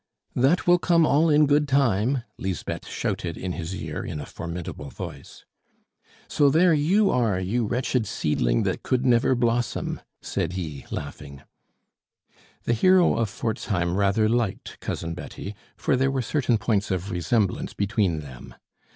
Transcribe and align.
"That 0.35 0.65
will 0.65 0.79
come 0.79 1.05
all 1.05 1.29
in 1.29 1.45
good 1.45 1.67
time," 1.67 2.23
Lisbeth 2.39 2.87
shouted 2.87 3.37
in 3.37 3.51
his 3.51 3.75
ear 3.75 4.03
in 4.03 4.19
a 4.19 4.25
formidable 4.25 4.89
voice. 4.89 5.45
"So 6.27 6.49
there 6.49 6.73
you 6.73 7.11
are, 7.11 7.39
you 7.39 7.67
wretched 7.67 8.07
seedling 8.07 8.63
that 8.63 8.81
could 8.81 9.05
never 9.05 9.35
blossom," 9.35 10.01
said 10.19 10.53
he, 10.53 10.87
laughing. 10.89 11.43
The 12.63 12.73
hero 12.73 13.15
of 13.15 13.29
Forzheim 13.29 13.95
rather 13.95 14.27
liked 14.27 14.79
Cousin 14.79 15.13
Betty, 15.13 15.53
for 15.77 15.95
there 15.95 16.09
were 16.09 16.23
certain 16.23 16.57
points 16.57 16.89
of 16.89 17.11
resemblance 17.11 17.75
between 17.75 18.21
them. 18.21 18.55